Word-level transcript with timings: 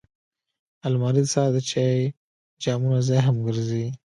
الماري 0.85 1.21
د 1.23 1.27
سهار 1.33 1.49
د 1.55 1.57
چای 1.69 1.99
جامونو 2.63 2.99
ځای 3.07 3.19
هم 3.27 3.35
ګرځي 3.47 3.85